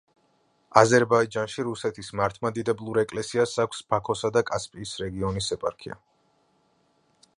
აზერბაიჯანში 0.81 1.65
რუსეთის 1.67 2.09
მართლმადიდებლურ 2.21 2.99
ეკლესიას 3.03 3.53
აქვს 3.65 3.85
ბაქოსა 3.95 4.33
და 4.39 4.45
კასპიის 4.51 4.95
რეგიონის 5.05 5.55
ეპარქია. 5.59 5.99